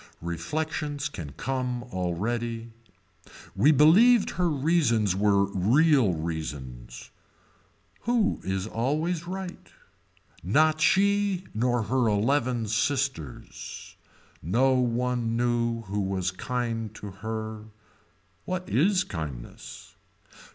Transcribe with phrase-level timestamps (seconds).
[0.23, 2.71] Reflections can come already.
[3.55, 7.11] We believed her reasons were real reasons.
[8.05, 9.69] Who is always right.
[10.41, 13.95] Not she nor her eleven sisters.
[14.41, 17.65] No one knew who was kind to her.
[18.45, 19.93] What is kindness.